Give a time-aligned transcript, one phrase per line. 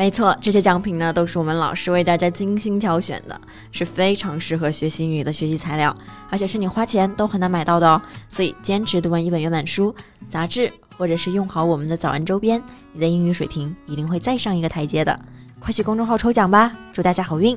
[0.00, 3.38] 没错，这些奖品呢都是我们老师为大家精心挑选的，
[3.70, 5.94] 是非常适合学习英语的学习材料，
[6.30, 8.00] 而且是你花钱都很难买到的哦。
[8.30, 9.94] 所以坚持读完一本原版书、
[10.26, 12.62] 杂志，或者是用好我们的早安周边，
[12.94, 15.20] 你的英语水平一定会再上一个台阶的。
[15.58, 17.54] 快去公众号抽奖吧，祝大家好运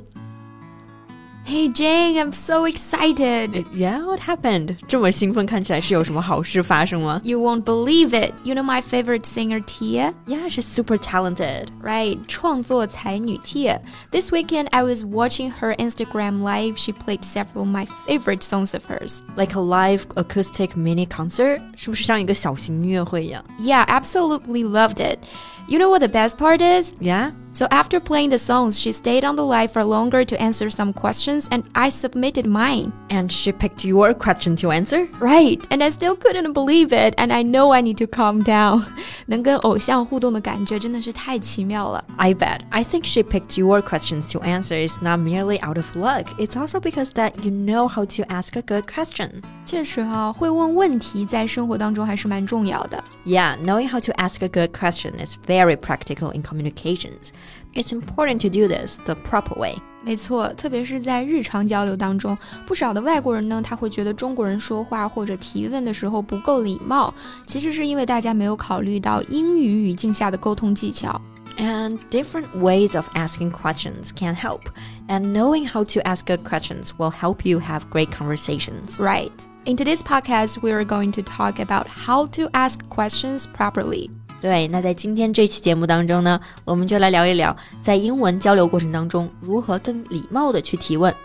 [1.45, 3.64] ！Hey Jane, I'm so excited.
[3.72, 4.77] Yeah, what happened?
[4.86, 8.34] 这么兴奋，看起来是有什么好事发生吗 You won't believe it.
[8.45, 10.12] You know my favorite singer Tia?
[10.27, 11.68] Yeah, she's super talented.
[11.82, 13.80] Right, 创作才女 Tia.
[14.10, 16.77] This weekend I was watching her Instagram live.
[16.77, 19.22] She played several of my favorite songs of hers.
[19.34, 25.20] Like a live acoustic mini concert，是不是像一个小型音乐会一样 Yeah, absolutely loved it.
[25.66, 26.92] You know what the best part is?
[27.00, 27.33] ？Yeah.
[27.52, 30.92] So after playing the songs, she stayed on the live for longer to answer some
[30.92, 32.92] questions and I submitted mine.
[33.11, 35.08] And she picked your question to answer?
[35.19, 38.84] Right, and I still couldn't believe it, and I know I need to calm down.
[39.27, 42.05] 能跟偶像互动的感觉真的是太奇妙了。
[42.16, 42.61] I bet.
[42.70, 46.27] I think she picked your questions to answer is not merely out of luck.
[46.38, 49.42] It's also because that you know how to ask a good question.
[49.64, 53.02] 确实哈、会问问题在生活当中还是蛮重要的。
[53.27, 57.33] Yeah, knowing how to ask a good question is very practical in communications.
[57.74, 59.77] It's important to do this the proper way.
[60.05, 67.12] 没错，特别是在日常交流当中，不少的外国人呢，他会觉得中国人说话或者提问的时候不够礼貌，
[67.47, 71.20] 其实是因为大家没有考虑到英语语境下的沟通技巧。
[71.58, 74.62] And different ways of asking questions can help.
[75.08, 79.00] And knowing how to ask good questions will help you have great conversations.
[79.00, 79.33] Right.
[79.64, 84.08] In today's podcast, we are going to talk about how to ask questions properly.
[84.43, 91.15] 对，那在今天这期节目当中呢，我们就来聊一聊在英文交流过程当中如何更礼貌的去提问。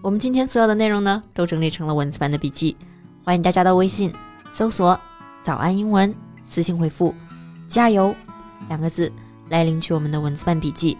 [0.00, 2.76] 我们今天所有的内容呢，都整理成了文字版的笔记，
[3.24, 4.12] 欢迎大家到微信
[4.48, 4.96] 搜索
[5.42, 6.14] “早安英文”，
[6.48, 7.12] 私信回复
[7.66, 8.14] “加油”
[8.70, 9.10] 两个字
[9.48, 10.96] 来领取我们的文字版笔记。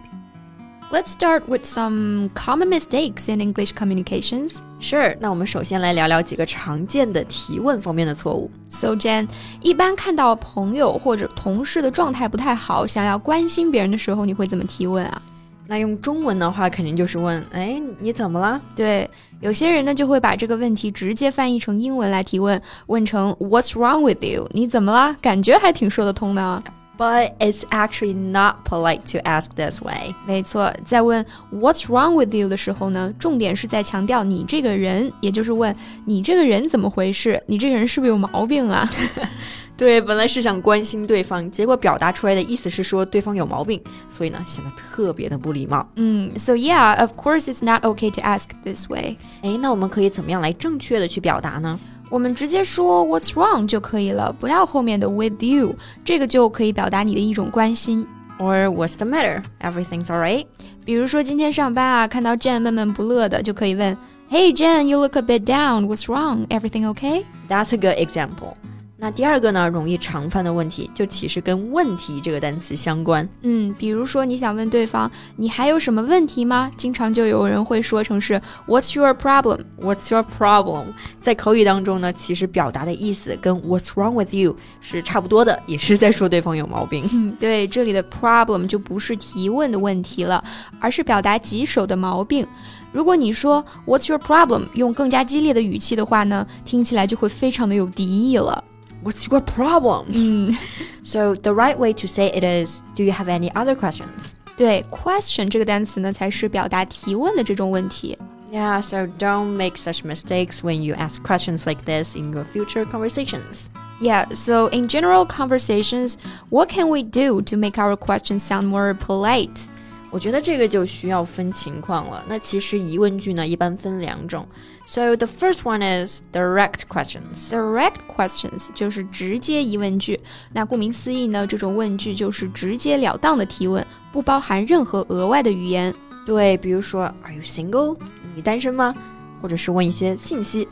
[0.88, 4.58] Let's start with some common mistakes in English communications.
[4.78, 8.48] Sure，那我们首先来聊聊几个常见的提问方面的错误。
[8.68, 9.28] So Jen，
[9.60, 15.20] 一般看到朋友或者同事的状态不太好，想要关心别人的时候，你会怎么提问啊？
[15.66, 19.10] 那用中文的话，肯定就是问：“哎，你怎么了对，
[19.40, 24.48] 有些人呢就会把这个问题直接翻译成英文来提问，问成 What's wrong with you？
[24.52, 25.16] 你怎么了？
[25.20, 26.62] 感觉还挺说得通的啊。
[26.98, 30.14] ？”But it's actually not polite to ask this way.
[30.26, 35.74] 没错，在问 What's wrong with you 的时候呢，重点是在强调你这个人，也就是问
[36.06, 37.42] 你这个人怎么回事？
[37.46, 38.88] 你这个人是不是有毛病啊？
[39.76, 43.78] 对，本来是想关心对方，结果表达出来的意思是说对方有毛病，
[44.08, 45.86] 所以呢显得特别的不礼貌。
[45.96, 49.18] 嗯，So yeah, of course it's not okay to ask this way.
[49.42, 51.78] 哎，那我们可以怎么样来正确的去表达呢？
[52.09, 58.05] 我们直接说 What's wrong 就可以了，不要后面的 with you，这个就可以表达你的一种关心。
[58.37, 59.43] Or what's the matter?
[59.61, 60.45] Everything's alright?
[60.83, 63.95] 比如说今天上班啊，看到 Jen 闷闷不乐的，就可以问
[64.29, 65.85] Hey Jen, you look a bit down.
[65.85, 66.47] What's wrong?
[66.47, 67.23] Everything okay?
[67.47, 68.55] That's a good example.
[68.98, 73.28] 那第二个呢，容易常犯的问题，就其实跟“问题”这个单词相关。
[73.42, 76.70] 嗯，比如说你想问对方你还有什么问题吗？
[76.78, 80.86] 经常就有人会说成是 What's your problem？What's your problem？
[81.20, 87.06] 在口语当中呢，其实表达的意思跟 What's wrong with you 是差不多的，也是在说对方有毛病。
[87.12, 90.42] 嗯，对，这里的 problem 就不是提问的问题了，
[90.80, 92.46] 而是表达棘手的毛病。
[92.92, 94.68] 如果你说 What's your problem？
[94.72, 98.64] 用更加激烈的语气的话呢，听起来就会非常的有敌意了。
[99.05, 100.05] What's your problem？
[100.09, 100.55] 嗯，
[101.03, 104.33] So the right way to say it is, do you have any other questions?
[104.57, 108.17] 对，question 这个单词呢，才是表达提问的这种问题。
[108.51, 112.85] Yeah, so don't make such mistakes when you ask questions like this in your future
[112.85, 113.69] conversations.
[114.01, 116.17] Yeah, so in general conversations,
[116.49, 119.69] what can we do to make our questions sound more polite?
[120.10, 122.24] 我觉得这个就需要分情况了。
[122.28, 124.46] 那其实疑问句呢，一般分两种。
[124.86, 127.50] So the first one is direct questions.
[127.50, 130.18] Direct questions 就是直接疑问句。
[130.52, 135.92] 那顾名思义呢，这种问句就是直截了当的提问，不包含任何额外的语言。
[136.24, 137.96] 对，比如说，Are you single？
[138.34, 138.94] 你单身吗？
[139.42, 140.66] 或者是问一些信息。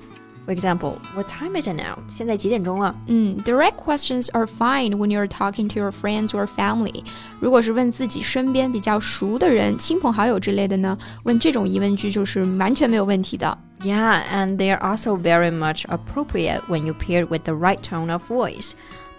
[0.45, 1.99] For example, what time is it now？
[2.09, 2.95] 现在几点钟了？
[3.05, 7.03] 嗯，direct questions are fine when you're talking to your friends or family。
[7.39, 13.55] 如果是问自己身边比较熟的人、亲朋好友之类的呢，问这种疑问句就是完全没有问题的。
[13.81, 18.11] Yeah, and they are also very much appropriate when you pair with the right tone
[18.11, 18.71] of voice.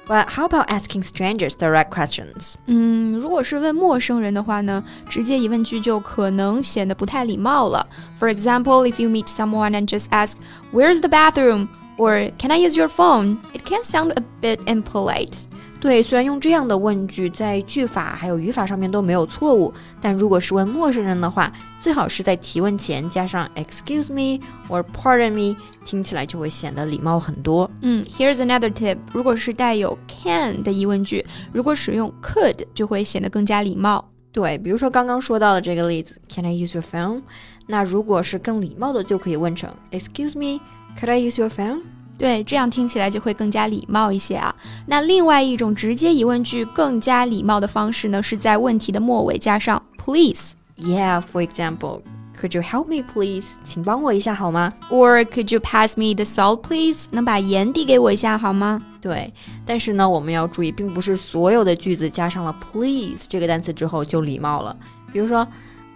[0.06, 2.54] But how about asking strangers direct questions?
[2.66, 7.86] 嗯，如果是问陌生人的话呢，直接疑问句就可能显得不太礼貌了。
[8.18, 10.32] For example, if you meet someone and just ask,
[10.72, 15.44] "Where's the bathroom?" or "Can I use your phone?" it can sound a bit impolite.
[15.79, 25.55] 对，虽然用这样的问句在句法还有语法上面都没有错误，但如果是问陌生人的话，最好是在提问前加上 excuse me or pardon me，
[25.85, 27.69] 听起来就会显得礼貌很多。
[27.81, 31.23] 嗯，Here's another tip，如果是带有 can 的疑问句，
[31.53, 34.03] 如果使用 could 就会显得更加礼貌。
[34.31, 37.21] 对，比如说刚刚说到的这个例子，Can I use your phone？
[37.67, 41.81] 那如果是更礼貌的，就可以问成 Excuse me，Could I use your phone？
[42.17, 44.55] 对，这样听起来就会更加礼貌一些啊。
[44.85, 50.53] 那另外一种直接疑问句更加礼貌的方式呢，是在问题的末尾加上 please。
[50.77, 52.01] Yeah, for example,
[52.39, 53.47] could you help me, please？
[53.63, 57.07] 请帮我一下好吗？Or could you pass me the salt, please？
[57.11, 58.81] 能把盐递给我一下好吗？
[59.01, 59.33] 对，
[59.65, 64.75] 但是呢，我们要注意，并不是所有的句子加上了 please 这个单词之后就礼貌了。
[65.11, 65.47] 比如说。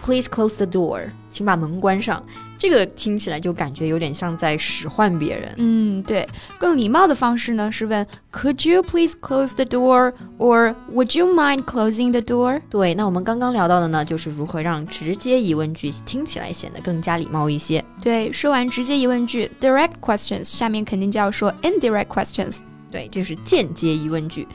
[0.01, 2.23] Please close the door，请把门关上。
[2.59, 5.55] 这个听起来就感觉有点像在使唤别人。
[5.57, 6.27] 嗯，对，
[6.59, 12.61] 更礼貌的方式呢是问 Could you please close the door？or Would you mind closing the door？
[12.69, 17.83] 对，那我们刚刚聊到的呢，就是如何让直接疑问句听起来显得更加礼貌一些。
[18.01, 22.57] 对，说完直接疑问句 direct questions，下面肯定就要说 indirect questions。
[22.91, 24.45] 对，这是间接疑问句。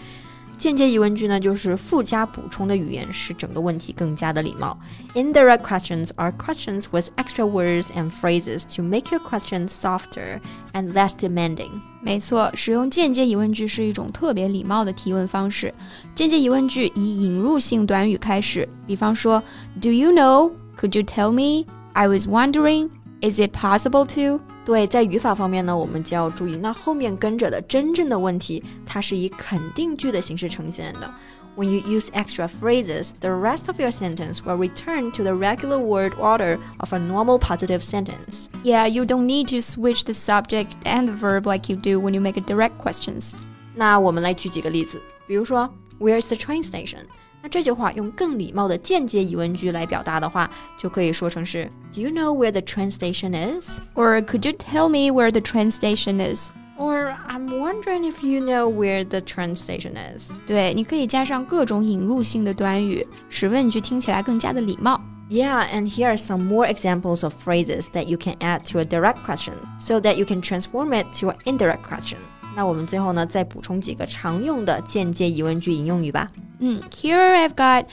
[0.58, 4.78] 间接疑问句呢，就是附加补充的语言，使整个问题更加的礼貌。
[5.14, 10.42] Indirect questions are questions with extra words and phrases to make your question softer
[10.74, 11.70] and less demanding。
[12.02, 15.74] 没错，使用间接疑问句是一种特别礼貌的提问方式。
[16.14, 19.42] 间接疑问句以引入性短语开始，比方说，
[19.82, 20.52] Do you know?
[20.78, 21.66] Could you tell me?
[21.94, 22.90] I was wondering.
[23.22, 24.42] Is it possible to？
[24.66, 31.12] 对，在语法方面呢，我们就要注意，那后面跟着的真正的问题，它是以肯定句的形式呈现的。
[31.56, 36.14] When you use extra phrases, the rest of your sentence will return to the regular word
[36.14, 38.46] order of a normal positive sentence.
[38.64, 42.14] Yeah, you don't need to switch the subject and the verb like you do when
[42.14, 43.34] you make a direct questions.
[43.76, 47.06] 那我们来举几个例子，比如说，Where's the train station？
[47.44, 53.80] 那这句话用更礼貌的间接疑问句来表达的话，就可以说成是 Do you know where the train station is?
[53.96, 56.52] Or could you tell me where the train station is?
[56.78, 60.32] Or I'm wondering if you know where the train station is.
[60.48, 65.00] 对，你可以加上各种引入性的短语，使问句听起来更加的礼貌。
[65.30, 69.18] Yeah, and here are some more examples of phrases that you can add to a direct
[69.26, 72.18] question so that you can transform it to an indirect question.
[72.56, 76.32] 那我们最后呢，再补充几个常用的间接疑问句引用语吧。
[76.60, 77.86] 嗯，Here I've got.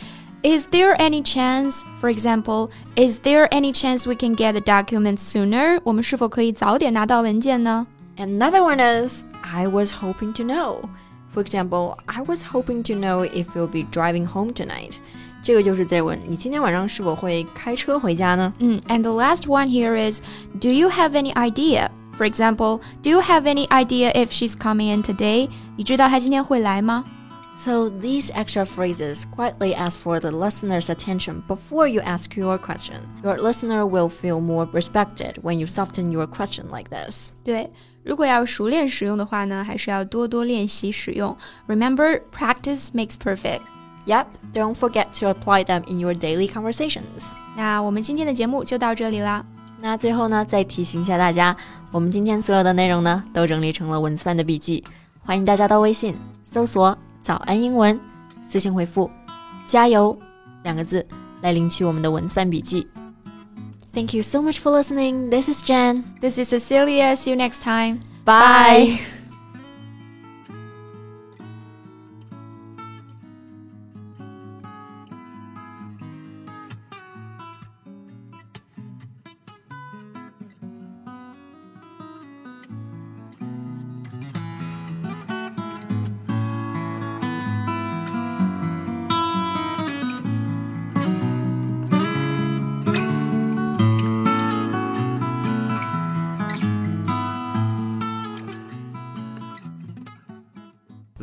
[0.43, 5.23] Is there any chance, for example, is there any chance we can get the documents
[5.23, 5.81] sooner?
[5.83, 7.87] 我们是否可以早点拿到文件呢？
[8.17, 10.88] Another one is I was hoping to know.
[11.35, 14.94] For example, I was hoping to know if you'll be driving home tonight.
[15.43, 18.53] 这个就是在问你今天晚上是否会开车回家呢？
[18.59, 20.21] 嗯，And the last one here is,
[20.61, 21.88] do you have any idea?
[22.17, 25.49] For example, do you have any idea if she's coming in today?
[25.77, 27.05] 你知道她今天会来吗
[27.56, 33.00] ？so these extra phrases quietly ask for the listener's attention before you ask your question.
[33.23, 37.31] Your listener will feel more respected when you soften your question like this.
[37.45, 37.71] 对，
[38.05, 41.37] 如果要熟练使用的话呢，还是要多多练习使用。
[41.66, 43.61] Remember, practice makes perfect.
[44.07, 47.02] Yep, don't forget to apply them in your daily conversations.
[47.57, 49.45] 那我们今天的节目就到这里啦。
[49.81, 51.57] 那最后呢，再提醒一下大家，
[51.90, 54.85] 我们今天所有的内容呢，都整理成了文字版的笔记，
[55.25, 57.99] 欢迎大家到微信搜索 早安英文，
[58.43, 59.11] 私信回复“
[59.66, 60.16] 加油”
[60.62, 61.07] 两个字
[61.43, 62.87] 来领取我们的文字版笔记。
[63.93, 65.31] Thank you so much for listening.
[65.31, 66.05] This is Jen.
[66.21, 67.16] This is Cecilia.
[67.16, 68.00] See you next time.
[68.25, 68.99] Bye.
[68.99, 69.20] Bye.